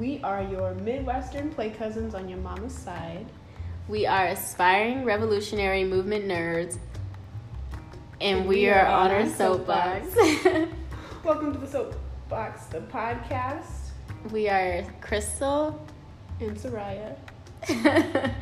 [0.00, 3.26] We are your Midwestern play cousins on your mama's side.
[3.86, 6.78] We are aspiring revolutionary movement nerds,
[8.18, 10.06] and, And we, we are, are on our soapbox.
[11.22, 13.90] Welcome to the Soapbox, the podcast.
[14.32, 15.78] we are Crystal,
[16.40, 17.14] And Soraya.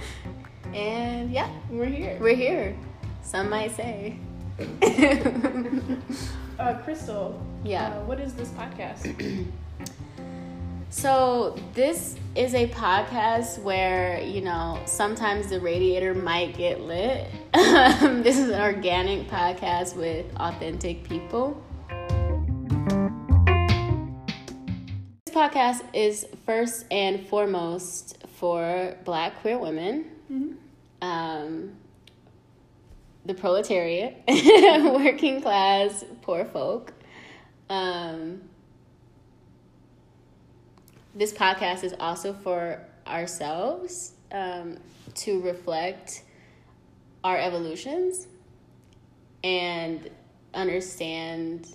[0.73, 2.19] and yeah, We're here.
[2.21, 2.77] we're here.
[3.23, 4.17] Some might say.
[6.59, 7.41] Uh, Crystal.
[7.65, 7.89] Yeah.
[7.89, 9.47] Uh, what is this podcast?
[10.91, 17.27] So, this is a podcast where, you know, sometimes the radiator might get lit.
[17.53, 21.63] this is an organic podcast with authentic people.
[25.27, 30.57] This podcast is first and foremost for black queer women,
[31.03, 31.77] um,
[33.27, 36.95] the proletariat, working class, poor folk.
[37.69, 38.48] Um,
[41.19, 44.79] this podcast is also for ourselves um,
[45.15, 46.23] to reflect
[47.25, 48.29] our evolutions
[49.43, 50.09] and
[50.55, 51.75] understand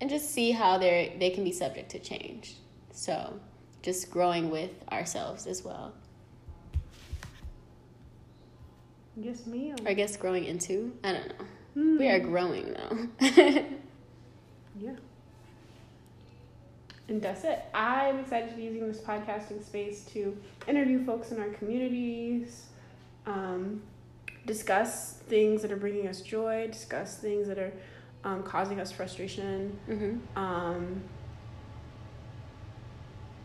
[0.00, 2.54] and just see how they they can be subject to change.
[2.92, 3.38] So,
[3.82, 5.92] just growing with ourselves as well.
[9.16, 9.76] yes, ma'am.
[9.84, 10.92] Or I guess growing into.
[11.04, 11.44] I don't know.
[11.74, 11.98] Hmm.
[11.98, 13.66] We are growing though.
[14.80, 14.92] Yeah.
[17.10, 17.60] And that's it.
[17.74, 20.36] I'm excited to be using this podcasting space to
[20.68, 22.66] interview folks in our communities,
[23.26, 23.82] um,
[24.46, 27.72] discuss things that are bringing us joy, discuss things that are
[28.22, 31.02] um, causing us frustration, hmm um,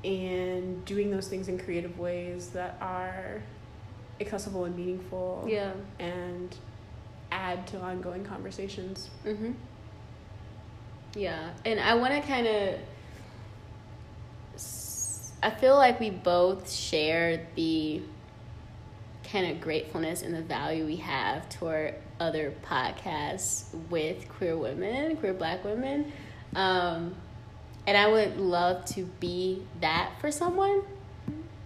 [0.04, 3.42] and doing those things in creative ways that are
[4.22, 5.72] accessible and meaningful Yeah.
[5.98, 6.56] and
[7.32, 9.10] add to ongoing conversations.
[9.26, 9.54] Mm-hmm.
[11.16, 12.76] Yeah, and I want to kind of.
[15.46, 18.02] I feel like we both share the
[19.32, 25.36] kind of gratefulness and the value we have toward other podcasts with queer women, queer
[25.36, 26.12] black women.
[26.56, 27.14] Um,
[27.86, 30.82] and I would love to be that for someone.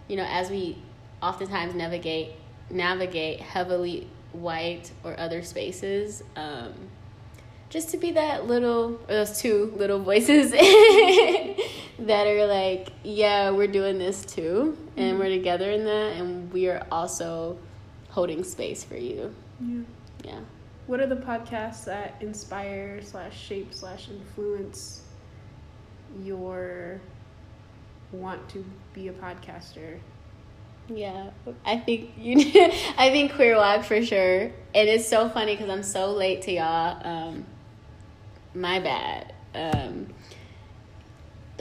[0.09, 0.77] You know, as we
[1.23, 2.31] oftentimes navigate
[2.69, 6.73] navigate heavily white or other spaces, um,
[7.69, 10.51] just to be that little those two little voices
[12.07, 16.67] that are like, yeah, we're doing this too, and we're together in that, and we
[16.67, 17.57] are also
[18.09, 19.33] holding space for you.
[19.59, 19.81] Yeah.
[20.23, 20.39] Yeah.
[20.87, 25.01] What are the podcasts that inspire slash shape slash influence
[26.23, 26.99] your
[28.11, 29.99] want to be a podcaster?
[30.87, 31.29] Yeah,
[31.65, 32.37] I think you.
[32.97, 36.51] I think Queer Walk for sure, and it's so funny because I'm so late to
[36.51, 37.07] y'all.
[37.07, 37.45] Um,
[38.55, 39.33] my bad.
[39.53, 40.07] Um,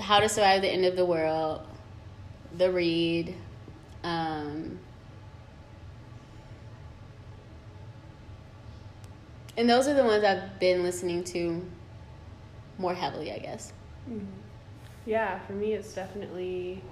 [0.00, 1.60] How to Survive the End of the World,
[2.56, 3.34] The Read.
[4.04, 4.78] Um,
[9.56, 11.64] and those are the ones I've been listening to
[12.78, 13.72] more heavily, I guess.
[15.04, 16.82] Yeah, for me, it's definitely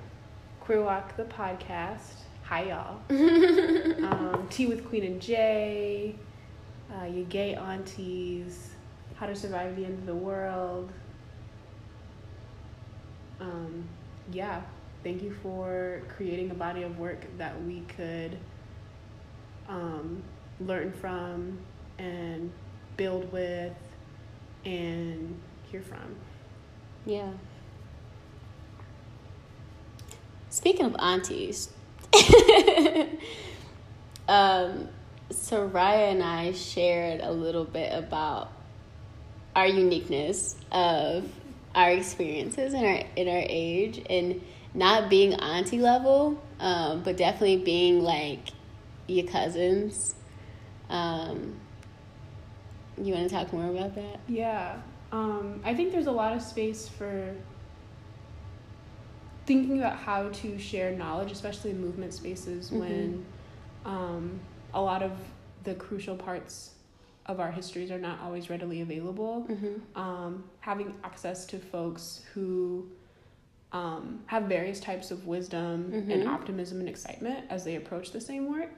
[0.60, 2.22] Queer Walk the podcast.
[2.44, 3.00] Hi, y'all.
[3.10, 6.16] um, Tea with Queen and J,
[6.92, 8.70] uh, Your Gay Aunties,
[9.16, 10.90] How to Survive the End of the World.
[13.40, 13.88] Um,
[14.32, 14.62] yeah,
[15.02, 18.36] thank you for creating a body of work that we could
[19.68, 20.22] um,
[20.60, 21.58] learn from
[21.98, 22.50] and
[22.96, 23.72] build with
[24.64, 25.38] and
[25.70, 26.16] hear from.
[27.04, 27.30] Yeah.
[30.50, 31.68] Speaking of aunties,
[34.28, 34.88] um,
[35.30, 38.50] Soraya and I shared a little bit about
[39.54, 41.30] our uniqueness of
[41.76, 44.42] our experiences in our in our age and
[44.74, 48.48] not being auntie level, um, but definitely being like
[49.06, 50.14] your cousins.
[50.90, 51.54] Um,
[53.00, 54.18] you want to talk more about that?
[54.26, 54.76] Yeah.
[55.12, 57.34] Um, I think there's a lot of space for
[59.44, 63.24] thinking about how to share knowledge, especially in movement spaces when
[63.84, 64.40] um,
[64.74, 65.12] a lot of
[65.64, 66.70] the crucial parts
[67.26, 69.46] of our histories are not always readily available.
[69.50, 70.00] Mm-hmm.
[70.00, 72.88] Um, having access to folks who
[73.72, 76.26] um, have various types of wisdom and Mhm.
[76.28, 78.70] optimism and excitement as they approach the same work.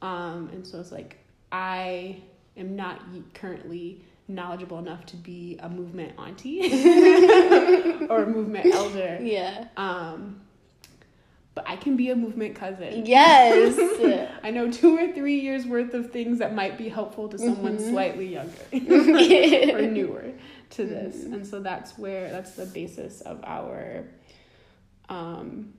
[0.00, 1.18] Um, and so it's like,
[1.52, 2.16] I
[2.56, 3.00] am not
[3.34, 6.60] currently knowledgeable enough to be a movement auntie
[8.08, 9.18] or a movement elder.
[9.22, 9.66] Yeah.
[9.76, 10.40] Um,
[11.54, 13.04] but I can be a movement cousin.
[13.06, 13.76] Yes.
[14.42, 17.76] I know two or three years worth of things that might be helpful to someone
[17.78, 17.90] Mhm.
[17.90, 18.64] slightly younger
[19.76, 20.32] or newer
[20.70, 21.16] to this.
[21.24, 21.32] Mhm.
[21.34, 24.04] And so that's where that's the basis of our
[25.08, 25.74] um,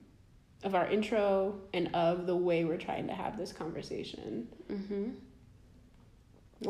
[0.62, 4.48] of our intro and of the way we're trying to have this conversation.
[4.70, 5.10] Mm-hmm.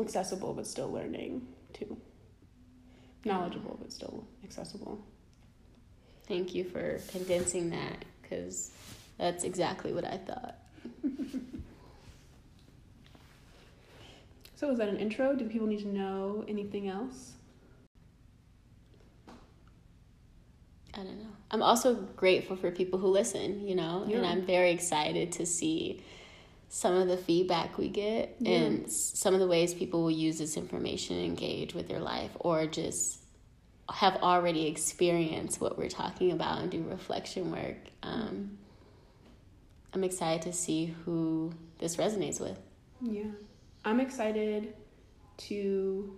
[0.01, 1.95] Accessible, but still learning too.
[3.23, 4.99] Knowledgeable, but still accessible.
[6.27, 8.71] Thank you for condensing that because
[9.17, 10.55] that's exactly what I thought.
[14.57, 15.35] So, is that an intro?
[15.35, 17.33] Do people need to know anything else?
[20.93, 21.29] I don't know.
[21.51, 24.17] I'm also grateful for people who listen, you know, Yeah.
[24.17, 26.01] and I'm very excited to see
[26.69, 28.51] some of the feedback we get Yeah.
[28.59, 32.31] and some of the ways people will use this information and engage with their life
[32.39, 33.19] or just
[33.89, 37.77] have already experienced what we're talking about and do reflection work.
[38.03, 38.57] Um,
[39.95, 42.59] I'm excited to see who this resonates with.
[43.01, 43.31] Yeah.
[43.85, 44.73] I'm excited
[45.37, 46.17] to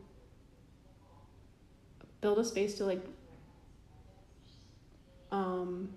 [2.21, 3.05] build a space to like
[5.31, 5.89] um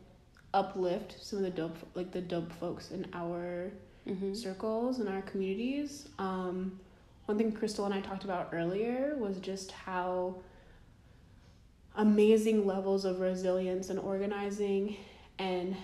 [0.52, 3.72] uplift some of the dope like the dope folks in our
[4.08, 4.32] Mm-hmm.
[4.32, 6.08] circles in our communities.
[6.18, 6.80] Um,
[7.26, 10.36] one thing Crystal and I talked about earlier was just how
[11.96, 14.96] amazing levels of resilience and organizing
[15.38, 15.76] and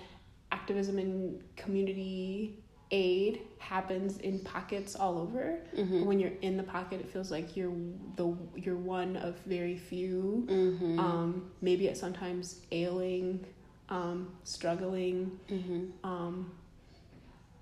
[0.67, 2.59] activism and community
[2.91, 5.61] aid happens in pockets all over.
[5.77, 6.05] Mm-hmm.
[6.05, 7.73] When you're in the pocket, it feels like you're
[8.17, 10.45] the you're one of very few.
[10.51, 10.99] Mm-hmm.
[10.99, 13.47] Um, maybe at sometimes ailing,
[13.91, 15.85] um, struggling, mm-hmm.
[16.03, 16.51] um,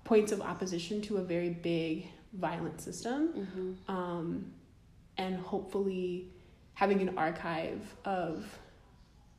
[0.03, 3.95] points of opposition to a very big violent system Mm-hmm.
[3.95, 4.51] um,
[5.17, 6.27] and hopefully
[6.73, 8.45] having an archive of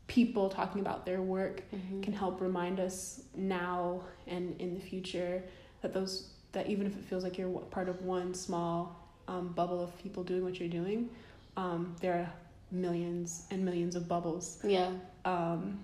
[0.07, 2.01] people talking about their work Mm-hmm.
[2.03, 5.43] can help remind us now and in the future
[5.83, 8.97] that those that even if it feels like you're part of one small
[9.29, 11.09] um, bubble of people doing what you're doing
[11.57, 12.33] um, there are
[12.71, 14.91] millions and millions of bubbles Yeah.
[15.25, 15.79] um,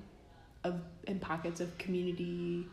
[0.64, 2.66] of in pockets of community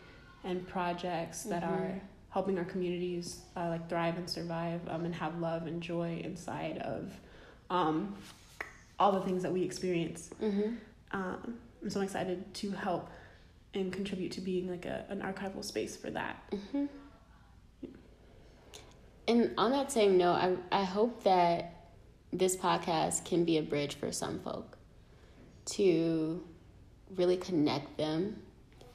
[0.43, 1.69] and projects that Mhm.
[1.69, 6.21] are helping our communities uh, like thrive and survive um, and have love and joy
[6.23, 7.11] inside of
[7.71, 8.15] um,
[8.99, 10.29] all the things that we experience.
[10.41, 10.75] Mm-hmm.
[11.11, 13.09] Um, and so I'm so excited to help
[13.73, 16.43] and contribute to being like a, an archival space for that.
[16.51, 16.85] Mm-hmm.
[19.27, 21.75] And on that same note, I I hope that
[22.33, 24.77] this podcast can be a bridge for some folk
[25.65, 26.43] to
[27.15, 28.41] really connect them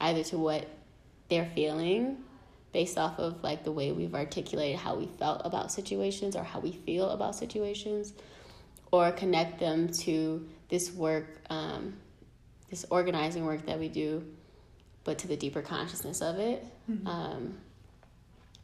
[0.01, 0.67] either to what
[1.29, 2.17] they're feeling
[2.71, 6.59] based off of like the way we've articulated how we felt about situations or how
[6.59, 8.13] we feel about situations
[8.91, 11.95] or connect them to this work um,
[12.75, 14.21] this organizing work that we do
[15.05, 16.65] but to the deeper consciousness of it
[17.05, 17.57] um,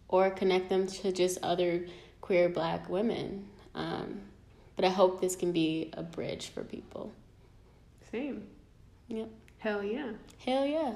[0.10, 1.86] or connect them to just other
[2.19, 3.48] queer black women.
[3.74, 4.19] Um,
[4.75, 7.13] but I hope this can be a bridge for people.
[8.12, 8.44] Same.
[9.08, 9.30] Yep.
[9.60, 10.12] Hell yeah.
[10.46, 10.96] Hell yeah.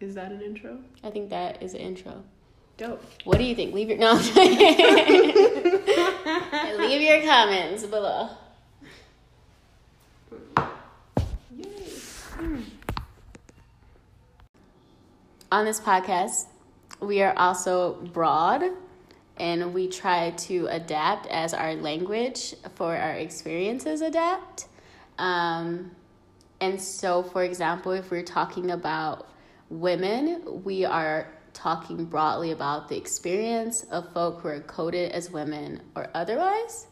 [0.00, 0.78] Is that an intro?
[1.04, 2.22] I think that is an intro.
[2.78, 3.04] Dope.
[3.24, 3.74] What do you think?
[3.74, 4.14] Leave your no.
[6.78, 8.30] Leave your comments below.
[15.50, 16.44] On this podcast,
[17.00, 18.64] we are also broad
[19.38, 24.66] and we try to adapt as our language for our experiences adapt.
[25.18, 25.92] Um,
[26.60, 29.30] and so, for example, if we're talking about
[29.70, 35.80] women, we are talking broadly about the experience of folk who are coded as women
[35.96, 36.88] or otherwise,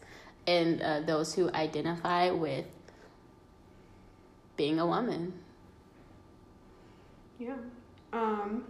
[0.47, 2.65] and uh, those who identify with
[4.55, 5.33] being a woman.
[7.37, 7.53] Yeah.
[8.13, 8.63] Um,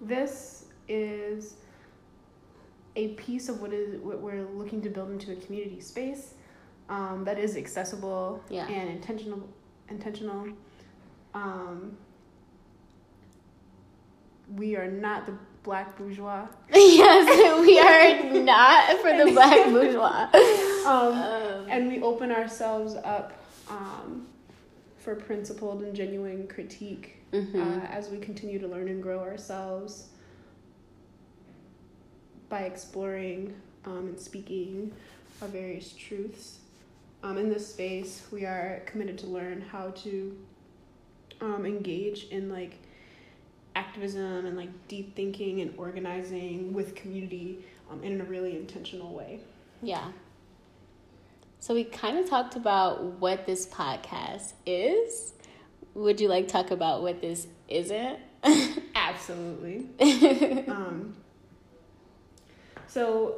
[0.00, 1.54] this is
[2.96, 6.34] a piece of what is what we're looking to build into a community space
[6.88, 8.66] um, that is accessible Yeah.
[8.68, 9.48] and intentional.
[9.88, 10.48] Intentional.
[11.34, 11.96] Um,
[14.56, 16.46] we are not the black bourgeois.
[16.72, 20.28] yes, we are not for the black bourgeois.
[20.86, 23.32] Um, Um, and we open ourselves up
[23.68, 24.26] um,
[24.98, 27.54] for principled and genuine critique mhm.
[27.54, 30.08] uh, as we continue to learn and grow ourselves
[32.48, 33.54] by exploring
[33.84, 34.92] um, and speaking
[35.42, 36.58] our various truths.
[37.22, 40.36] Um, in this space, we are committed to learn how to
[41.40, 42.76] um, engage in like
[43.74, 49.40] activism and like deep thinking and organizing with community um, in a really intentional way.
[49.82, 50.12] yeah.
[51.58, 55.32] So we kind of talked about what this podcast is.
[55.96, 58.18] Would you like to talk about what this isn't?
[58.94, 59.88] Absolutely.
[60.68, 61.16] um,
[62.86, 63.36] so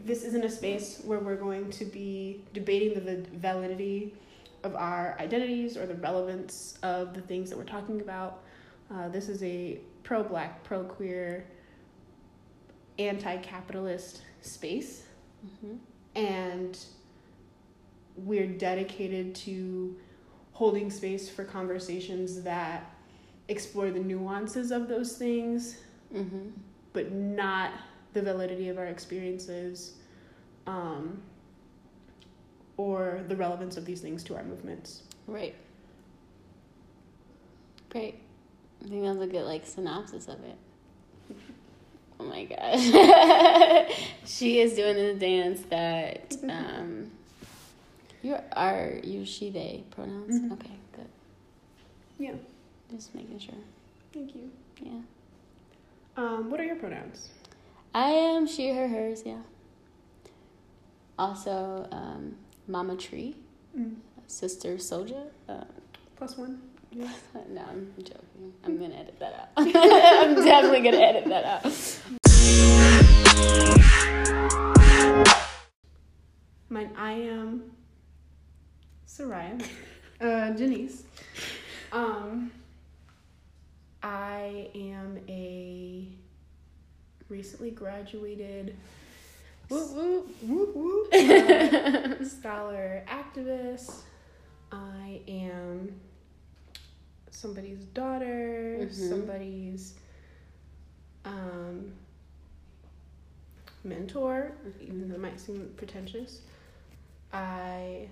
[0.00, 4.14] this isn't a space where we're going to be debating the validity
[4.64, 8.42] of our identities or the relevance of the things that we're talking about.
[8.92, 11.46] Uh, this is a pro black, pro queer,
[12.98, 15.04] anti capitalist space.
[15.46, 15.76] Mm-hmm.
[16.16, 16.84] And
[18.16, 19.96] we're dedicated to
[20.56, 22.90] holding space for conversations that
[23.48, 25.76] explore the nuances of those things,
[26.14, 26.48] Mm-hmm.
[26.94, 27.72] but not
[28.14, 29.94] the validity of our experiences
[30.66, 31.20] um,
[32.78, 35.02] or the relevance of these things to our movements.
[35.26, 35.54] Right.
[37.90, 38.20] Great.
[38.84, 40.56] I think that's a good like synopsis of it.
[42.18, 43.92] Oh my gosh.
[44.24, 47.10] she is doing the dance that um
[48.26, 50.34] you are you she they pronouns?
[50.40, 50.52] Mhm.
[50.54, 51.08] Okay, good.
[52.18, 52.34] Yeah,
[52.90, 53.54] Just making sure.
[54.12, 54.50] thank you.
[54.82, 55.00] Yeah.
[56.16, 57.28] Um, what are your pronouns?
[57.94, 59.42] I am she, her, hers, yeah.
[61.18, 63.36] Also, um, Mama Tree,
[64.26, 65.24] Sister Soldier.
[65.48, 65.64] Uh,
[66.16, 66.60] Plus one.
[66.90, 67.08] Yeah.
[67.50, 68.52] no, I'm joking.
[68.64, 69.48] I'm gonna edit that out.
[69.56, 71.72] I'm definitely gonna edit that out.
[76.68, 77.70] Mine, I am
[79.16, 79.58] Soraya,
[80.20, 81.04] uh, Janice.
[81.92, 82.50] Um,
[84.02, 86.06] I am a
[87.28, 88.76] recently graduated
[89.68, 90.28] Whoop whoop.
[90.42, 93.90] whoop whoop uh, scholar activist.
[94.70, 95.98] I am
[97.30, 98.92] somebody's daughter, Mhm.
[99.08, 99.94] somebody's
[101.24, 101.92] um,
[103.82, 106.42] mentor, even though it might seem pretentious.
[107.32, 108.08] I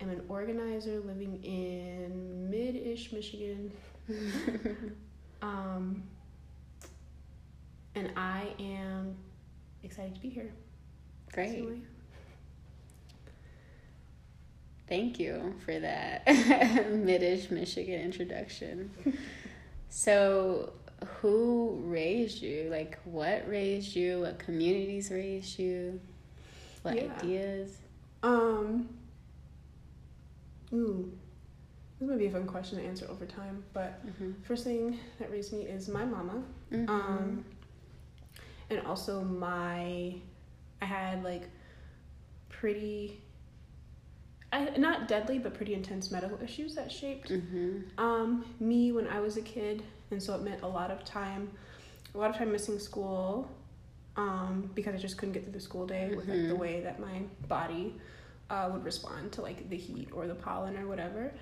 [0.00, 3.72] am an organizer living in mid-ish Michigan.
[5.42, 6.02] Um,
[7.94, 9.16] and I am
[9.82, 10.50] excited to be here.
[11.32, 11.58] Great.
[11.58, 11.72] So,
[14.88, 18.90] Thank you for that Midish Michigan introduction.
[19.88, 20.72] So,
[21.20, 22.68] who raised you?
[22.70, 24.20] Like, what raised you?
[24.20, 26.00] What communities raised you?
[26.82, 27.12] What Yeah.
[27.22, 27.78] ideas?
[28.22, 28.88] Um.
[30.72, 31.10] Ooh,
[32.00, 33.64] this might be a fun question to answer over time.
[33.72, 34.32] But Mm-hmm.
[34.42, 36.42] first thing that raised me is my mama.
[36.72, 36.88] Mm-hmm.
[36.90, 37.44] Um,
[38.70, 40.14] and also my,
[40.82, 41.48] I had like
[42.48, 43.20] pretty,
[44.52, 47.80] I, not deadly but pretty intense medical issues that shaped mm-hmm.
[47.98, 51.50] um, me when I was a kid, and so it meant a lot of time,
[52.14, 53.48] a lot of time missing school,
[54.16, 56.58] um, because I just couldn't get through the school day with like the Mhm.
[56.58, 57.94] way that my body
[58.50, 61.32] uh, would respond to like the heat or the pollen or whatever,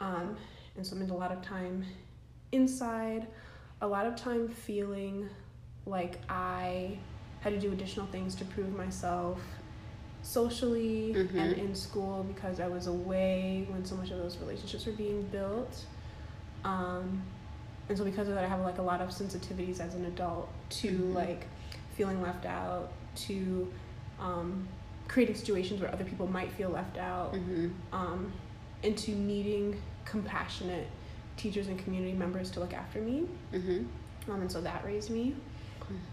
[0.00, 0.36] um,
[0.76, 1.84] and so I meant a lot of time
[2.52, 3.26] inside,
[3.80, 5.28] a lot of time feeling
[5.86, 6.98] like I
[7.40, 9.38] had to do additional things to prove myself
[10.22, 11.34] socially Mhm.
[11.38, 15.22] and in school because I was away when so much of those relationships were being
[15.24, 15.84] built.
[16.64, 17.22] Um,
[17.88, 20.48] and so because of that, I have like a lot of sensitivities as an adult
[20.80, 21.14] to Mhm.
[21.14, 21.46] like
[21.96, 23.70] feeling left out, to
[24.18, 24.66] um,
[25.08, 27.68] creating situations where other people might feel left out, Mm-hmm.
[27.92, 28.32] um,
[28.82, 30.86] and to needing compassionate
[31.36, 33.26] teachers and community members to look after me.
[33.52, 34.30] Mm-hmm.
[34.30, 35.34] Um, and so that raised me.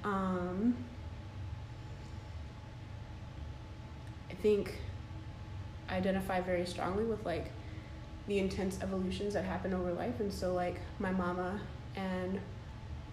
[0.04, 0.76] Um,
[4.30, 4.76] I think
[5.90, 7.52] I identify very strongly with like
[8.28, 11.60] the intense evolutions that happen over life, and so like my mama
[11.96, 12.40] and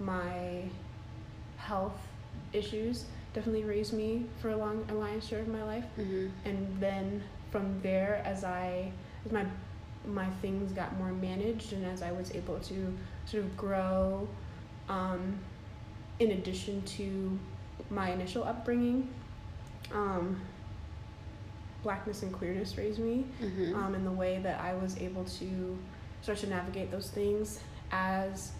[0.00, 0.64] my
[1.56, 1.98] health
[2.52, 3.04] issues
[3.34, 6.26] definitely raised me for a long a lion's share of my life Mm-hmm.
[6.44, 8.90] and then from there as i
[9.24, 9.44] as my
[10.06, 12.92] my things got more managed and as i was able to
[13.26, 14.26] sort of grow
[14.88, 15.38] um,
[16.18, 17.38] in addition to
[17.90, 19.08] my initial upbringing
[19.92, 20.40] um,
[21.82, 23.74] blackness and queerness raised me Mm-hmm.
[23.76, 25.78] um, in the way that i was able to
[26.22, 27.60] start to navigate those things
[27.92, 28.52] as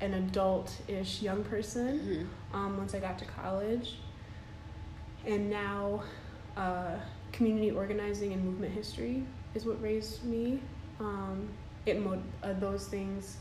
[0.00, 2.56] an adult-ish young person mm-hmm.
[2.56, 3.96] um, once I got to college.
[5.26, 6.02] And now,
[6.56, 6.96] uh,
[7.32, 9.24] community organizing and movement history
[9.54, 10.60] is what raised me.
[11.00, 11.48] Um,
[11.86, 13.36] it mo- uh, those things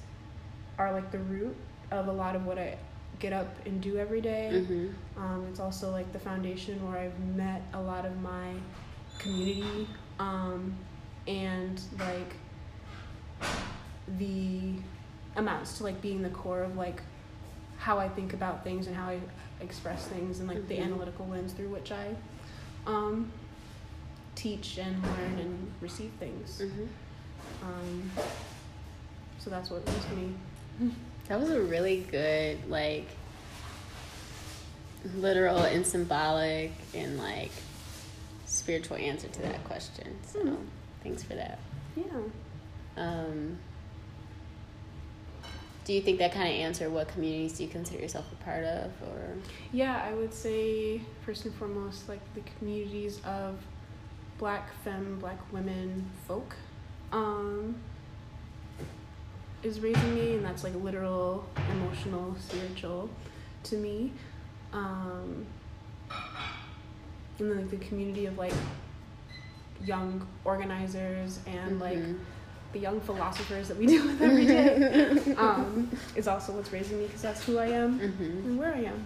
[0.77, 1.55] are like the root
[1.91, 2.77] of a lot of what I
[3.19, 4.49] get up and do every day.
[4.53, 5.21] Mm-hmm.
[5.21, 8.53] Um, it's also like the foundation where I've met a lot of my
[9.17, 9.87] community
[10.19, 10.75] um,
[11.27, 12.35] and like
[14.19, 14.73] the
[15.37, 17.01] amounts to like being the core of like
[17.77, 19.19] how I think about things and how I
[19.61, 20.83] express things and like the Mhm.
[20.85, 22.15] analytical lens through which I
[22.85, 23.31] um,
[24.35, 26.61] teach and learn and receive things.
[26.61, 26.85] Mm-hmm.
[27.63, 28.11] Um,
[29.39, 30.91] so that's what raised me.
[31.27, 33.07] That was a really good, like,
[35.15, 37.51] literal and symbolic and like
[38.45, 40.15] spiritual answer to that question.
[40.25, 40.65] So Mhm.
[41.03, 41.59] thanks for that.
[41.95, 42.03] Yeah.
[42.97, 43.57] Um,
[45.87, 48.65] Do you think that kind of answer what communities do you consider yourself a part
[48.65, 49.35] of, or?
[49.71, 53.57] Yeah, I would say first and foremost, like the communities of
[54.37, 56.57] Black femme, Black women, folk,
[57.13, 57.77] um,
[59.63, 63.09] is raising me, and that's like literal, emotional, spiritual,
[63.63, 64.11] to me.
[64.73, 65.45] Um,
[67.39, 68.51] and then like the community of like
[69.85, 72.19] young organizers and like Mhm.
[72.73, 77.05] The young philosophers that we deal with every day um, is also what's raising me
[77.07, 78.19] because that's who I am Mhm.
[78.45, 79.03] and where I am.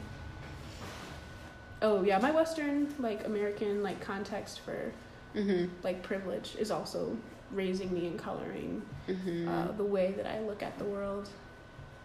[1.82, 4.92] Oh yeah, my Western like American like context for
[5.36, 5.70] Mhm.
[5.84, 7.16] like privilege is also
[7.52, 9.48] raising me and coloring Mhm.
[9.48, 11.28] uh, the way that I look at the world.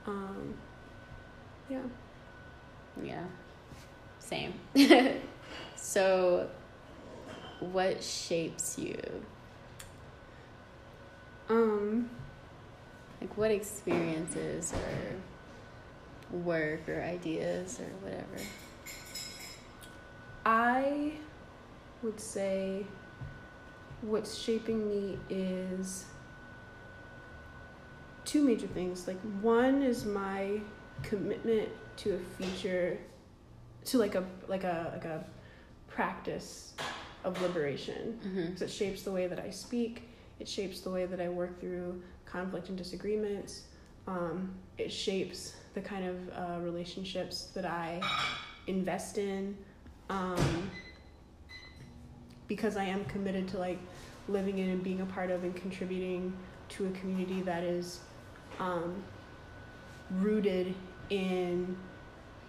[0.06, 0.54] Um,
[1.68, 1.82] yeah.
[3.02, 3.24] Yeah.
[4.18, 4.54] Same.
[5.76, 6.48] so,
[7.60, 8.98] what shapes you?
[11.48, 12.10] Um,
[13.20, 18.44] Like, what experiences or work or ideas or whatever?
[20.44, 21.12] I
[22.02, 22.86] would say
[24.02, 26.04] what's shaping me is
[28.24, 29.06] two major things.
[29.08, 30.60] Like one is my
[31.02, 32.98] commitment to a future
[33.86, 35.24] to like a like a like a
[35.88, 36.74] practice
[37.24, 38.18] of liberation.
[38.24, 38.44] Mm-hmm.
[38.46, 40.02] Because it shapes the way that I speak,
[40.38, 43.62] it shapes the way that I work through conflict and disagreements.
[44.06, 48.00] Um, it shapes the kind of uh, relationships that I
[48.66, 49.56] invest in.
[50.08, 50.70] Um,
[52.48, 53.78] because I am committed to like
[54.28, 56.32] living in and being a part of and contributing
[56.68, 58.00] to a community that is
[58.58, 59.02] um,
[60.10, 60.74] rooted
[61.10, 61.76] in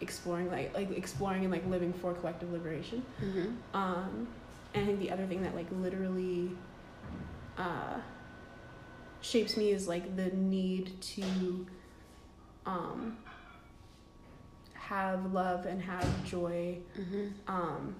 [0.02, 3.04] exploring like like exploring and like living for collective liberation.
[3.22, 3.48] Mm-hmm.
[3.74, 4.28] Um,
[4.74, 6.52] and I think the other thing that like literally
[7.58, 8.00] uh,
[9.22, 11.66] shapes me is like the need to
[12.66, 13.18] um,
[14.74, 17.28] have love and have joy Mm-hmm.
[17.48, 17.96] um,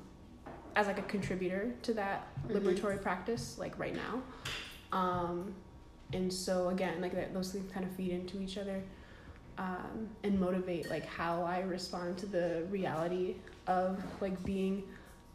[0.76, 2.56] as like a contributor to that Mhm.
[2.56, 4.22] liberatory practice like right now
[4.92, 5.54] um,
[6.14, 8.82] and so again like that, those things kind of feed into each other
[9.58, 14.84] um, and motivate like how i respond to the reality of like being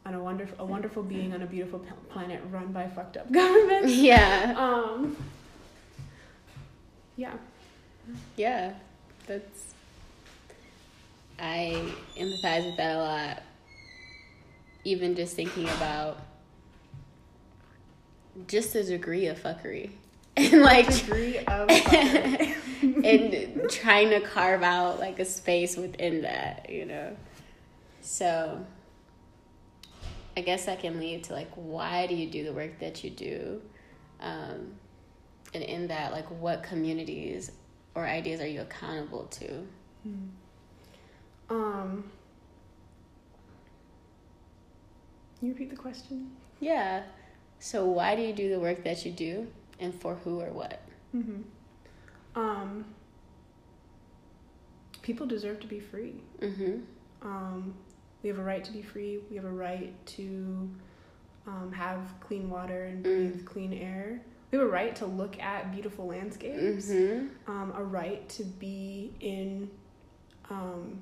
[0.04, 3.92] on a wonderful a wonderful being on a beautiful planet run by fucked up governments
[3.92, 4.54] Yeah.
[4.58, 5.16] um
[7.16, 7.34] yeah
[8.36, 8.74] Yeah.
[9.26, 9.74] That's.
[11.38, 11.80] I
[12.16, 13.42] empathize with that a lot.
[14.84, 16.18] Even just thinking about
[18.48, 19.90] just the degree of fuckery.
[20.36, 22.54] And like degree of fuckery.
[22.82, 27.16] and trying to carve out like a space within that, you know.
[28.00, 28.64] So
[30.36, 33.10] I guess that can lead to like why do you do the work that you
[33.10, 33.60] do?
[34.20, 34.72] Um,
[35.54, 37.52] and in that, like what communities
[37.94, 39.66] or ideas are you accountable to?
[41.50, 42.10] um
[45.40, 47.02] you repeat the question Yeah.
[47.58, 49.46] So why do you do the work that you do
[49.78, 50.80] and for who or what?
[51.14, 51.42] Mm-hmm.
[52.34, 52.86] Um,
[55.02, 56.14] people deserve to be free.
[56.40, 56.80] Mm-hmm.
[57.22, 57.74] Um,
[58.22, 59.20] we have a right to be free.
[59.30, 60.70] We have a right to
[61.46, 63.44] um, have clean water and breathe Mm.
[63.44, 64.20] clean air.
[64.50, 66.88] We have a right to look at beautiful landscapes.
[66.88, 67.50] Mm-hmm.
[67.50, 69.70] Um, a right to be in,
[70.50, 70.98] um,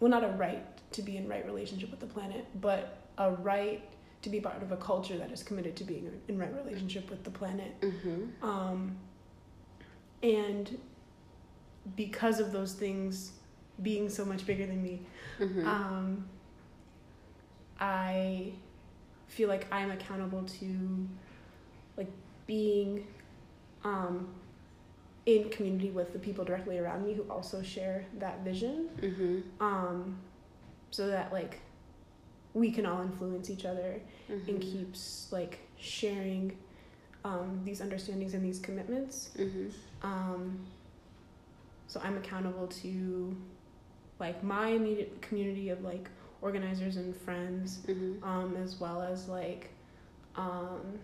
[0.00, 3.82] well, not a right to be in right relationship with the planet, but a right
[4.22, 7.24] to be part of a culture that is committed to being in right relationship with
[7.24, 7.78] the planet.
[7.82, 8.44] Mm-hmm.
[8.48, 8.96] Um,
[10.22, 10.78] and
[11.96, 13.32] because of those things
[13.82, 15.02] being so much bigger than me,
[15.40, 15.66] Mm-hmm.
[17.80, 18.52] I
[19.28, 21.08] feel like I'm accountable to
[21.96, 22.10] like
[22.46, 23.06] being
[23.84, 24.28] um,
[25.26, 29.40] in community with the people directly around me who also share that vision mm-hmm.
[29.64, 30.18] um,
[30.90, 31.60] so that like
[32.52, 34.48] we can all influence each other Mm-hmm.
[34.48, 36.56] and keeps like sharing
[37.26, 39.68] um, these understandings and these commitments Mm-hmm.
[40.02, 40.58] um,
[41.88, 43.36] so I'm accountable to
[44.18, 46.08] like my immediate community of like
[46.48, 48.22] organizers and friends, Mm-hmm.
[48.22, 49.70] um, as well as like
[50.36, 50.98] um,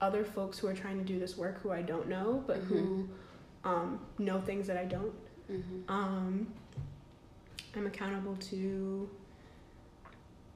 [0.00, 3.08] other folks who are trying to do this work who I don't know, but who
[3.64, 5.12] um, know things that I don't.
[5.52, 5.90] Mm-hmm.
[5.92, 6.46] Um,
[7.76, 9.08] I'm accountable to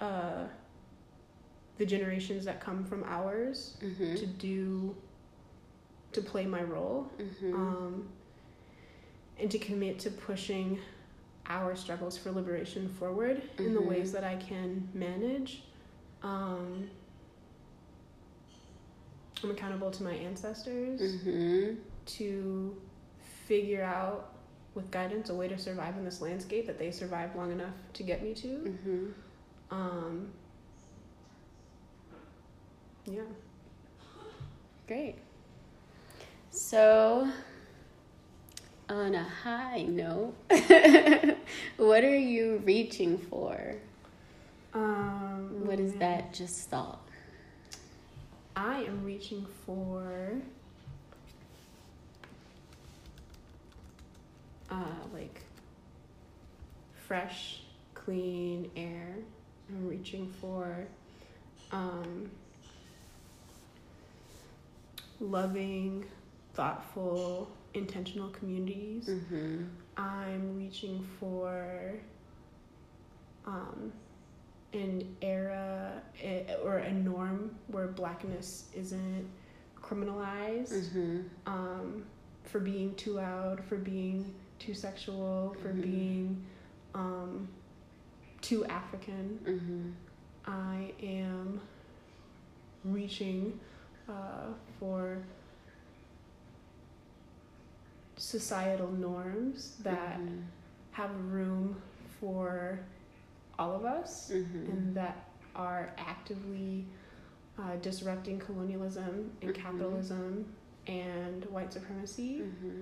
[0.01, 0.45] uh,
[1.77, 4.15] the generations that come from ours Mm-hmm.
[4.17, 4.97] to do
[6.13, 7.55] to play my role Mm-hmm.
[7.55, 8.09] um,
[9.39, 10.79] and to commit to pushing
[11.47, 13.87] our struggles for liberation forward in the Mhm.
[13.87, 15.63] ways that I can manage.
[16.23, 16.89] Um,
[19.43, 21.01] I'm accountable to my ancestors.
[21.01, 21.75] Mm-hmm.
[22.07, 22.77] to
[23.47, 24.35] figure out
[24.75, 28.03] with guidance a way to survive in this landscape that they survived long enough to
[28.03, 28.47] get me to.
[28.49, 29.07] Mm-hmm.
[29.71, 30.31] Um,
[33.07, 33.23] yeah.
[34.87, 35.17] Great.
[36.51, 37.29] So,
[38.89, 40.35] on a high note,
[41.77, 43.75] what are you reaching for?
[44.75, 47.01] Um, What is that just thought?
[48.57, 50.33] I am reaching for
[54.71, 54.75] uh,
[55.13, 55.41] like
[57.07, 57.63] fresh,
[57.95, 59.17] clean air.
[59.71, 60.87] I'm reaching for
[61.73, 62.31] um,
[65.21, 66.05] loving,
[66.55, 69.09] thoughtful, intentional communities.
[69.09, 69.65] Mm-hmm.
[69.97, 71.95] I'm reaching for
[73.47, 73.93] um,
[74.73, 79.27] an era eh, or a norm where blackness isn't
[79.81, 81.21] criminalized Mm-hmm.
[81.47, 82.05] um,
[82.45, 85.83] for being too loud, for being too sexual, for Mhm.
[85.83, 86.45] being
[86.95, 87.49] um,
[88.41, 89.39] too African.
[89.45, 89.91] Mm-hmm.
[90.47, 91.61] I am
[92.85, 93.59] reaching
[94.09, 95.19] uh, for
[98.17, 100.41] societal norms that Mm-hmm.
[100.93, 101.77] have room
[102.21, 102.79] for
[103.59, 104.71] all of us Mm-hmm.
[104.71, 106.85] and that are actively
[107.59, 109.55] uh, disrupting colonialism and Mhm.
[109.55, 110.45] capitalism
[110.87, 112.41] and white supremacy.
[112.43, 112.81] Mm-hmm.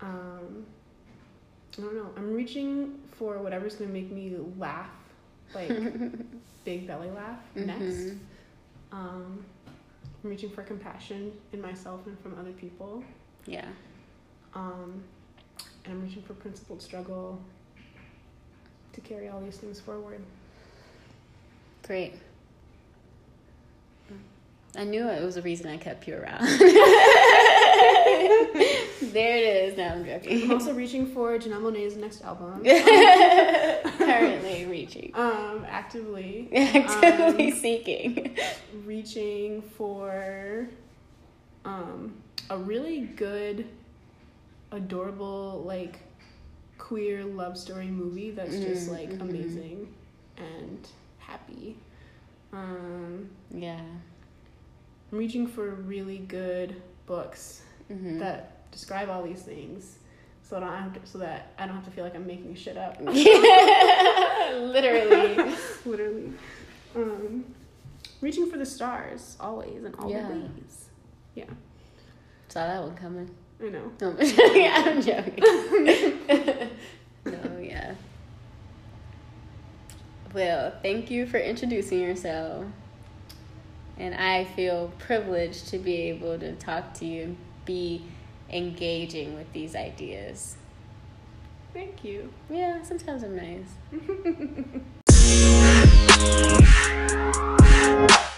[0.00, 0.66] Um,
[1.78, 2.10] I don't know.
[2.16, 4.90] I'm reaching for whatever's gonna make me laugh,
[5.54, 5.68] like
[6.64, 7.82] big belly laugh next.
[7.82, 8.18] Mhm.
[8.92, 9.44] Um,
[10.24, 13.02] I'm reaching for compassion in myself and from other people.
[13.46, 13.66] Yeah.
[14.54, 15.02] Um,
[15.84, 17.40] and I'm reaching for principled struggle
[18.92, 20.20] to carry all these things forward.
[21.86, 22.14] Great.
[24.76, 26.44] I knew it was a reason I kept you around.
[29.12, 29.76] there it is.
[29.76, 30.50] Now I'm I'm joking.
[30.50, 32.62] also reaching for Janelle Monae's next album.
[33.98, 35.12] Currently reaching.
[35.16, 38.36] um, actively Actively Um, seeking.
[38.86, 40.68] reaching for
[41.66, 42.14] um,
[42.48, 43.66] a really good,
[44.72, 46.00] adorable, like
[46.78, 49.20] queer love story movie that's just Mm, like mhm.
[49.22, 49.94] amazing
[50.36, 51.76] and happy.
[52.52, 53.80] Um, Yeah.
[55.12, 59.98] I'm reaching for really good books hmm that describe all these things,
[60.42, 62.54] so I don't have to, so that I don't have to feel like I'm making
[62.54, 62.98] shit up.
[64.52, 65.54] Literally.
[65.84, 66.32] Literally.
[66.96, 67.44] Um,
[68.20, 70.28] reaching for the stars always and all Yeah.
[71.34, 71.44] Yeah,
[72.48, 73.30] Saw that one coming.
[73.62, 73.92] I know.
[74.00, 75.42] No, I'm joking.
[75.46, 76.70] I'm joking.
[77.26, 77.94] no, yeah.
[80.34, 82.64] Well, thank you for introducing yourself.
[83.98, 88.02] And I feel privileged to be able to talk to you and be
[88.50, 90.56] engaging with these ideas.
[91.72, 92.32] Thank you.
[92.50, 93.68] Yeah, sometimes I'm nice.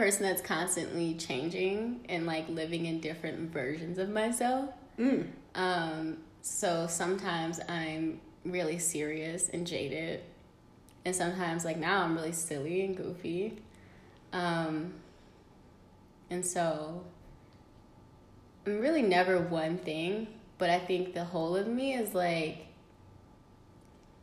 [0.00, 4.70] Person that's constantly changing and like living in different versions of myself.
[4.98, 5.26] Mm.
[5.54, 10.22] Um, so sometimes I'm really serious and jaded,
[11.04, 13.58] and sometimes like now I'm really silly and goofy.
[14.32, 14.94] Um,
[16.30, 17.04] and so
[18.66, 22.68] I'm really never one thing, but I think the whole of me is like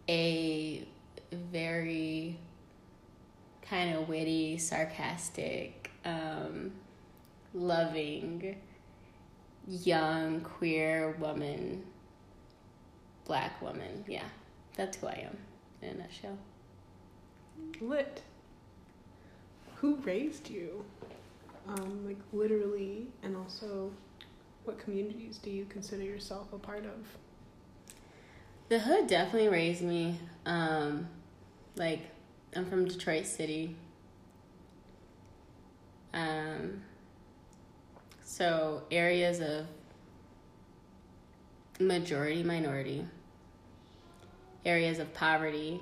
[0.09, 0.87] a
[1.31, 2.39] very
[3.69, 6.71] kind of witty, sarcastic, um,
[7.53, 8.55] loving,
[9.67, 11.83] young, queer woman,
[13.25, 14.05] black woman.
[14.07, 14.23] Yeah,
[14.75, 15.37] that's who I am
[15.81, 16.37] in a nutshell.
[17.81, 18.21] Lit.
[19.75, 20.83] Who raised you?
[21.67, 23.91] Um, like literally, and also,
[24.63, 27.05] what communities do you consider yourself a part of?
[28.69, 30.19] The hood definitely raised me.
[30.45, 31.07] Um,
[31.75, 32.01] like,
[32.55, 33.75] I'm from Detroit City.
[36.13, 36.81] Um,
[38.23, 39.67] so areas of
[41.79, 43.05] majority minority,
[44.65, 45.79] areas of poverty,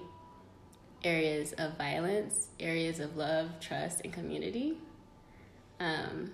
[1.04, 4.78] areas of violence, areas of love, trust, and community.
[5.80, 6.32] Um,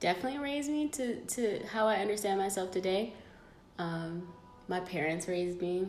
[0.00, 3.14] definitely raised me to, to how I understand myself today.
[3.78, 4.28] Um,
[4.68, 5.86] my parents raised me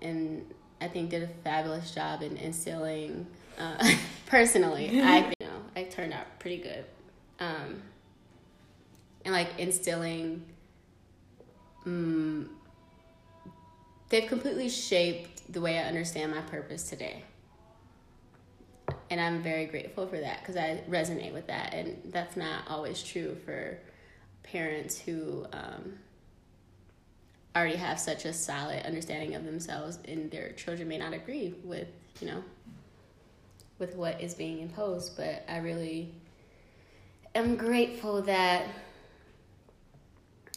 [0.00, 0.44] and
[0.80, 3.26] I think did a fabulous job in instilling
[3.58, 3.92] uh,
[4.26, 6.84] personally I you know I turned out pretty good.
[7.38, 7.82] Um,
[9.24, 10.44] and like instilling
[11.84, 12.50] um,
[14.08, 17.22] they've completely shaped the way I understand my purpose today.
[19.10, 21.72] And I'm very grateful for that because I resonate with that.
[21.74, 23.78] And that's not always true for
[24.42, 25.98] parents who um,
[27.56, 31.88] already have such a solid understanding of themselves and their children may not agree with
[32.20, 32.44] you know
[33.78, 36.12] with what is being imposed but i really
[37.34, 38.66] am grateful that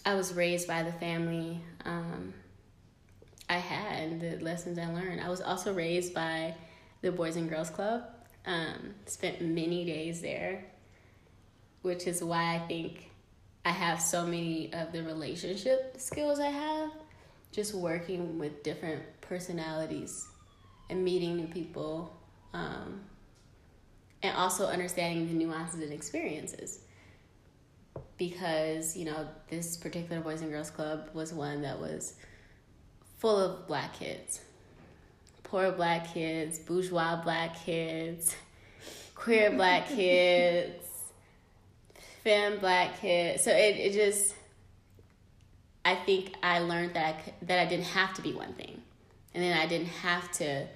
[0.05, 2.33] i was raised by the family um,
[3.49, 5.21] i had and the lessons i learned.
[5.21, 6.53] I was also raised by
[7.01, 8.03] the boys and girls club
[8.45, 10.65] um, spent many days there
[11.81, 13.09] which is why i think
[13.65, 16.91] I have so many of the relationship skills I have
[17.51, 20.27] just working with different personalities
[20.89, 22.15] and meeting new people
[22.53, 23.01] um,
[24.23, 26.79] and also understanding the nuances and experiences.
[28.17, 32.15] Because you know this particular boys and girls club was one that was
[33.17, 34.41] full of black kids.
[35.43, 38.35] Poor black kids bourgeois black kids
[39.15, 40.88] queer black kids
[42.23, 43.39] femme black kid.
[43.39, 44.35] So it, it just,
[45.85, 48.81] I think I learned that I, that I didn't have to be one thing.
[49.33, 50.67] And then I didn't have to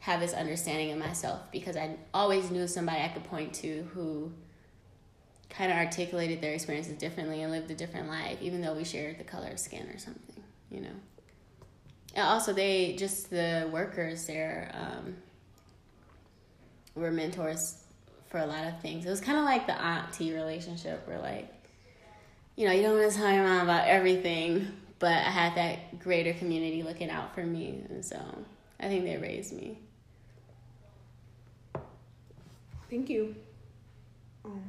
[0.00, 4.32] have this understanding of myself because I always knew somebody I could point to who
[5.48, 9.18] kind of articulated their experiences differently and lived a different life, even though we shared
[9.18, 10.94] the color of skin or something, you know.
[12.14, 15.16] And also, they just the workers there um,
[16.94, 17.82] were mentors
[18.36, 19.06] for a lot of things.
[19.06, 21.50] It was kind of like the auntie relationship where, like,
[22.54, 25.98] you know, you don't want to tell your mom about everything, but I had that
[25.98, 27.82] greater community looking out for me.
[27.88, 28.20] And so
[28.78, 29.78] I think they raised me.
[32.90, 33.34] Thank you.
[34.44, 34.62] Um,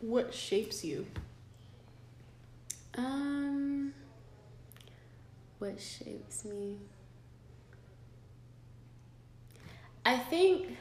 [0.00, 1.04] what shapes you?
[2.96, 3.92] Um,
[5.58, 6.76] what shapes me?
[10.04, 10.76] I think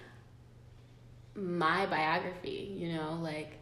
[1.35, 3.59] my biography, you know, like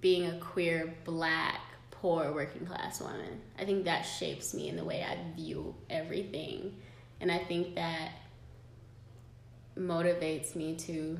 [0.00, 3.40] being a queer, black, poor, working class woman.
[3.58, 6.76] I think that shapes me in the way I view everything.
[7.20, 8.10] And I think that
[9.78, 11.18] motivates me to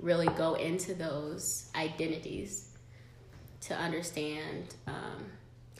[0.00, 2.70] really go into those identities
[3.62, 5.24] to understand um,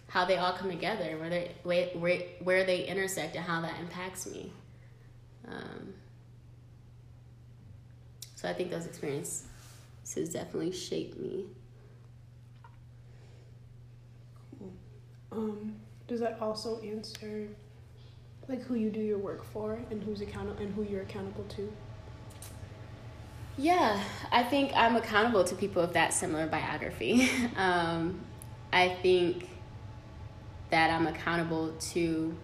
[0.08, 4.26] how they all come together, where they, where, where they intersect, and how that impacts
[4.26, 4.52] me.
[5.48, 5.94] Um,
[8.34, 9.44] so I think those experiences
[10.32, 11.46] definitely shaped me.
[15.32, 15.74] Um,
[16.06, 17.48] does that also answer
[18.48, 21.72] like who you do your work for and who's accountable and who you're accountable to?
[23.58, 27.28] Yeah, I think I'm accountable to people of that similar biography.
[27.56, 28.20] um,
[28.72, 29.48] I think
[30.70, 32.36] that I'm accountable to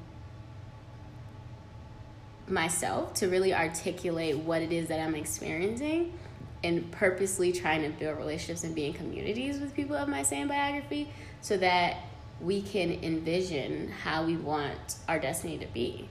[2.52, 6.12] myself to really articulate what it is that I'm experiencing
[6.62, 10.48] and purposely trying to build relationships and be in communities with people of my same
[10.48, 11.08] biography
[11.40, 11.96] so that
[12.40, 16.08] we can envision how we want our destiny to be,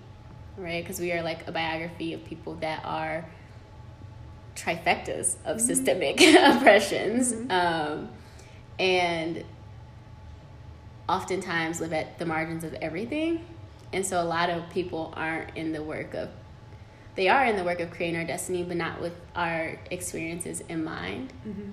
[0.58, 0.84] right?
[0.84, 3.26] Because we are like a biography of people that are
[4.56, 5.66] trifectas of mm-hmm.
[5.66, 7.52] systemic oppressions mm-hmm.
[7.52, 8.10] um,
[8.80, 9.44] and
[11.08, 13.46] oftentimes live at the margins of everything
[13.94, 16.30] and so a lot of people aren't in the work of
[17.16, 20.84] they are in the work of creating our destiny but not with our experiences in
[20.84, 21.34] mind.
[21.48, 21.72] Mm-hmm.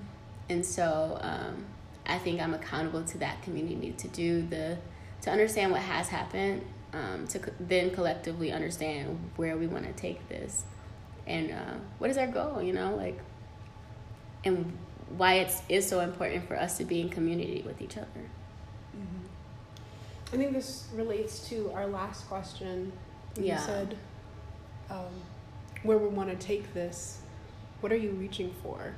[0.49, 1.65] and so um,
[2.05, 4.77] i think i'm accountable to that community to do the
[5.21, 9.93] to understand what has happened um, to co- then collectively understand where we want to
[9.93, 10.63] take this.
[11.27, 13.19] And uh, what is our goal you know like
[14.43, 14.75] and
[15.15, 18.29] why it is so important for us to be in community with each other
[20.31, 22.91] I think this relates to our last question.
[23.35, 23.59] Yeah.
[23.59, 23.97] You said
[24.89, 25.07] um,
[25.83, 27.19] where we want to take this.
[27.81, 28.93] What are you reaching for?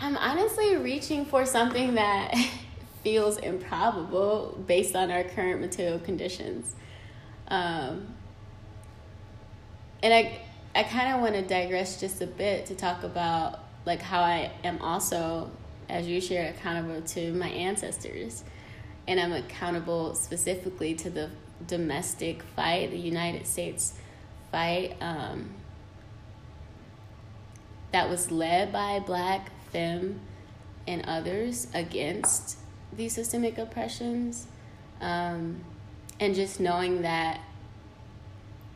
[0.02, 2.36] I'm honestly reaching for something that
[3.04, 6.76] feels improbable based on our current material conditions.
[7.48, 8.16] Um,
[10.04, 10.40] and I,
[10.76, 14.52] I kind of want to digress just a bit to talk about like how I
[14.63, 15.49] am also,
[15.89, 18.43] as you share, accountable to my ancestors.
[19.08, 21.32] And I'm accountable specifically to the
[21.65, 23.95] domestic fight, the United States
[24.52, 25.49] fight um,
[27.91, 30.19] that was led by black, femme,
[30.88, 32.60] and others against
[32.95, 34.45] these systemic oppressions.
[35.02, 35.62] Um,
[36.19, 37.39] and just knowing that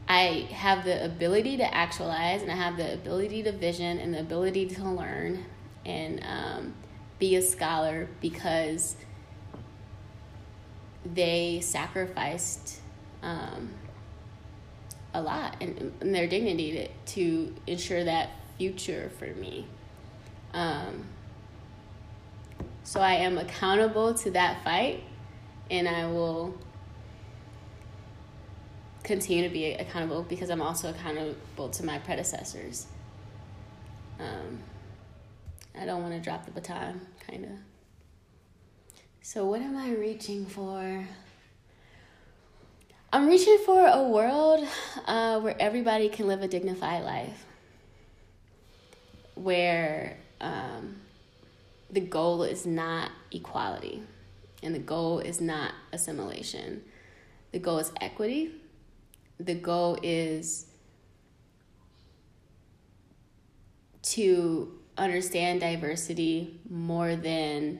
[0.08, 4.20] I have the ability to actualize and I have the ability to vision and the
[4.20, 5.46] ability to learn
[5.86, 6.74] and um,
[7.20, 8.96] be a scholar because
[11.06, 12.80] they sacrificed
[13.22, 13.70] um,
[15.14, 19.66] a lot and, and their dignity to, to ensure that future for me.
[20.54, 21.06] Um,
[22.84, 25.04] so I am accountable to that fight,
[25.72, 26.56] and I will
[29.04, 32.88] continue to be accountable because I'm also accountable to my predecessors.
[34.20, 34.60] Um,
[35.80, 37.52] I don't want to drop the baton, kind of.
[39.22, 41.08] So, what am I reaching for?
[43.12, 44.68] I'm reaching for a world
[45.06, 47.46] uh, where everybody can live a dignified life,
[49.36, 50.96] where um,
[51.92, 54.02] the goal is not equality
[54.64, 56.82] and the goal is not assimilation.
[57.52, 58.52] The goal is equity.
[59.40, 60.68] The goal is
[64.04, 67.80] to understand diversity more than,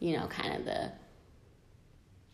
[0.00, 0.92] you know, kind of the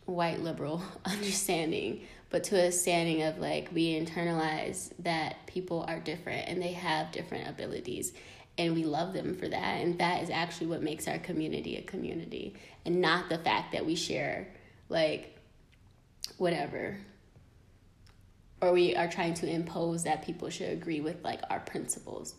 [0.05, 6.47] white liberal understanding, but to a standing of like we internalize that people are different
[6.47, 8.13] and they have different abilities
[8.57, 11.81] and we love them for that and that is actually what makes our community a
[11.81, 12.53] community
[12.85, 14.47] and not the fact that we share
[14.89, 15.37] like
[16.37, 16.97] whatever
[18.61, 22.35] or we are trying to impose that people should agree with like our principles.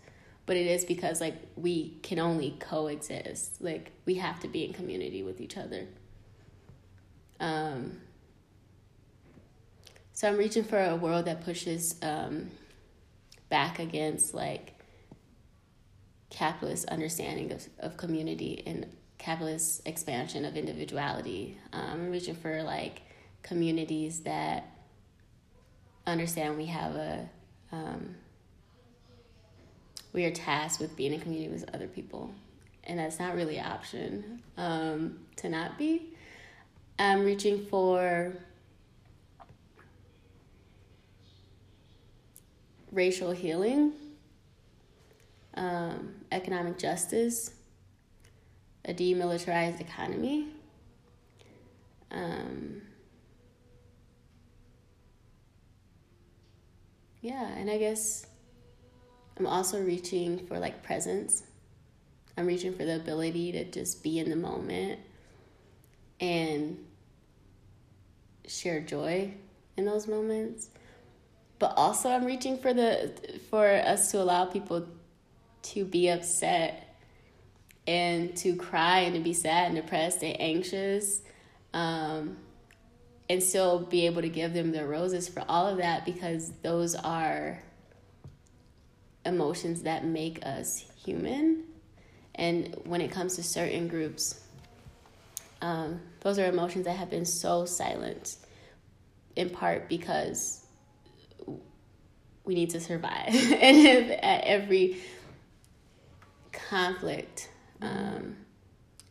[0.47, 3.61] But it is because like we can only coexist.
[3.61, 5.87] Like we have to be in community with each other.
[7.41, 8.01] Um
[10.15, 12.51] so i'm reaching for a world that pushes um
[13.49, 14.73] back against like
[16.33, 18.87] capitalist understanding of, of community and
[19.19, 21.59] capitalist expansion of individuality.
[21.73, 23.03] Um, I'm reaching for like
[23.43, 24.72] communities that
[26.07, 27.29] understand we have a
[27.71, 28.15] um,
[30.13, 32.31] we are tasked with being in community with other people,
[32.85, 36.15] and that's not really an option um, to not be.
[36.99, 38.35] I'm reaching for
[42.93, 43.95] racial healing
[45.55, 47.53] um, economic justice,
[48.85, 50.49] a demilitarized economy.
[52.11, 52.83] Um,
[57.23, 58.27] yeah, and I guess
[59.39, 61.45] I'm also reaching for like presence.
[62.37, 64.99] I'm reaching for the ability to just be in the moment
[66.21, 66.79] and
[68.47, 69.33] share joy
[69.77, 70.69] in those moments.
[71.61, 73.13] But also I'm reaching for the
[73.51, 74.87] for us to allow people
[75.63, 76.97] to be upset
[77.87, 81.23] and to cry and to be sad and depressed and anxious
[81.73, 82.37] um,
[83.29, 86.95] and still be able to give them the roses for all of that because those
[86.95, 87.63] are
[89.25, 91.63] emotions that make us human
[92.35, 94.41] and when it comes to certain groups
[95.61, 98.37] um, those are emotions that have been so silent
[99.37, 100.67] in part because
[102.45, 105.01] we need to survive and if at every
[106.53, 107.49] conflict
[107.81, 108.37] um,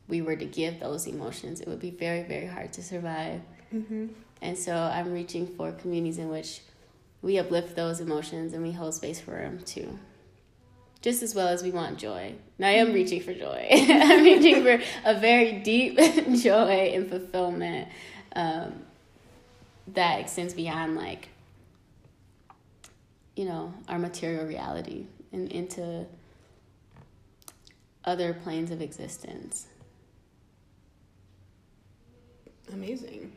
[0.07, 3.41] we were to give those emotions, it would be very, very hard to survive.
[3.73, 4.07] Mm-hmm.
[4.41, 6.61] And so I'm reaching for communities in which
[7.21, 9.99] we uplift those emotions and we hold space for them too.
[11.01, 12.35] Just as well as we want joy.
[12.59, 12.95] Now I am mm-hmm.
[12.95, 13.67] reaching for joy.
[13.71, 15.97] I'm reaching for a very deep
[16.41, 17.89] joy and fulfillment
[18.35, 18.73] um,
[19.87, 21.29] that extends beyond, like,
[23.35, 26.05] you know, our material reality and into
[28.05, 29.67] other planes of existence.
[32.71, 33.31] Amazing.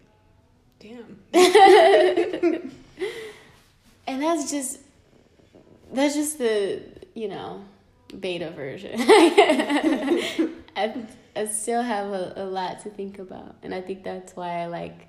[0.85, 1.19] Damn.
[4.07, 4.81] and that's just
[5.91, 6.83] that's just the,
[7.15, 7.65] you know,
[8.21, 8.93] beta version.
[10.77, 13.57] I, I still have a, a lot to think about.
[13.63, 15.09] And I think that's why I like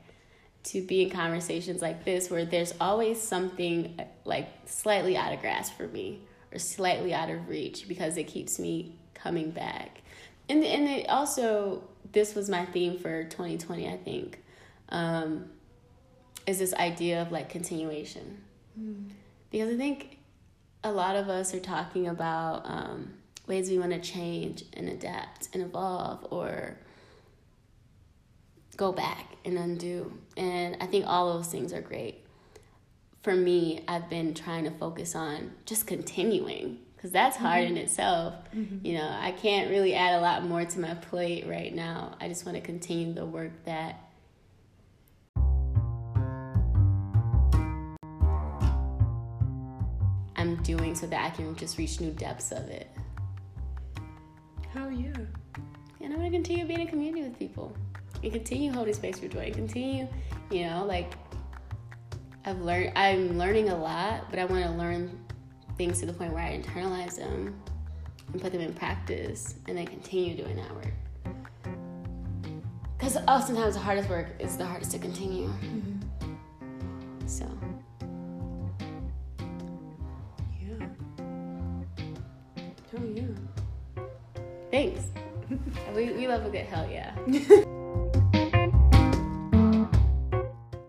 [0.65, 5.75] to be in conversations like this where there's always something like slightly out of grasp
[5.75, 6.21] for me
[6.53, 10.01] or slightly out of reach because it keeps me coming back.
[10.47, 11.83] And and it also
[12.13, 14.39] this was my theme for 2020, I think.
[14.87, 15.49] Um,
[16.47, 18.41] is this idea of like continuation.
[18.79, 19.09] Mm.
[19.51, 20.19] Because I think
[20.83, 23.13] a lot of us are talking about um,
[23.47, 26.77] ways we want to change and adapt and evolve or
[28.77, 30.11] go back and undo.
[30.37, 32.25] And I think all those things are great.
[33.23, 37.77] For me, I've been trying to focus on just continuing because that's hard mm-hmm.
[37.77, 38.35] in itself.
[38.55, 38.85] Mm-hmm.
[38.85, 42.15] You know, I can't really add a lot more to my plate right now.
[42.19, 44.04] I just want to continue the work that
[50.65, 52.89] doing so that I can just reach new depths of it.
[54.73, 55.13] Hell yeah.
[56.01, 57.75] And I'm to continue being in community with people
[58.23, 59.45] and continue holding space for joy.
[59.45, 60.07] and Continue,
[60.51, 61.13] you know, like
[62.45, 65.17] I've learned I'm learning a lot, but I want to learn
[65.77, 67.61] things to the point where I internalize them
[68.31, 70.93] and put them in practice and then continue doing that work.
[72.97, 75.47] Because oftentimes the hardest work is the hardest to continue.
[75.47, 76.37] Mm-hmm.
[77.27, 77.45] So.
[83.05, 84.03] Oh, yeah.
[84.71, 85.03] Thanks.
[85.95, 87.65] we, we love a good hell yeah.